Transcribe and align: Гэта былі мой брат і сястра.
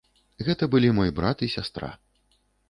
Гэта 0.47 0.67
былі 0.75 0.89
мой 0.99 1.13
брат 1.19 1.45
і 1.49 1.51
сястра. 1.57 1.91